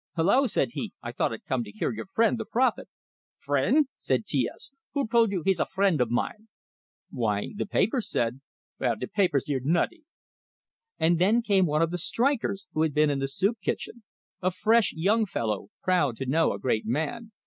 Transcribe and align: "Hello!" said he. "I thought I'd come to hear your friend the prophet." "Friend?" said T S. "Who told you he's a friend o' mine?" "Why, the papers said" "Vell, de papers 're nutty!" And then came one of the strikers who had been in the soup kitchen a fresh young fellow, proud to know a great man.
"Hello!" 0.15 0.47
said 0.47 0.69
he. 0.71 0.93
"I 1.03 1.11
thought 1.11 1.31
I'd 1.31 1.45
come 1.45 1.63
to 1.63 1.69
hear 1.69 1.91
your 1.91 2.07
friend 2.07 2.39
the 2.39 2.43
prophet." 2.45 2.89
"Friend?" 3.37 3.85
said 3.99 4.25
T 4.25 4.49
S. 4.51 4.71
"Who 4.95 5.07
told 5.07 5.31
you 5.31 5.43
he's 5.45 5.59
a 5.59 5.67
friend 5.67 6.01
o' 6.01 6.07
mine?" 6.07 6.47
"Why, 7.11 7.49
the 7.55 7.67
papers 7.67 8.09
said" 8.09 8.41
"Vell, 8.79 8.95
de 8.95 9.07
papers 9.07 9.47
're 9.47 9.59
nutty!" 9.59 10.03
And 10.97 11.19
then 11.19 11.43
came 11.43 11.67
one 11.67 11.83
of 11.83 11.91
the 11.91 11.99
strikers 11.99 12.65
who 12.73 12.81
had 12.81 12.95
been 12.95 13.11
in 13.11 13.19
the 13.19 13.27
soup 13.27 13.59
kitchen 13.61 14.01
a 14.41 14.49
fresh 14.49 14.91
young 14.91 15.27
fellow, 15.27 15.67
proud 15.83 16.17
to 16.17 16.25
know 16.25 16.51
a 16.51 16.57
great 16.59 16.87
man. 16.87 17.31